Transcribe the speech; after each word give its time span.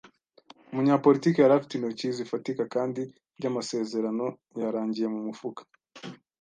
Umunyapolitike 0.71 1.39
yari 1.39 1.53
afite 1.55 1.73
intoki 1.75 2.07
zifatika, 2.17 2.63
kandi 2.75 3.01
byamasezerano 3.37 4.25
yarangiye 4.61 5.07
mumufuka 5.13 5.61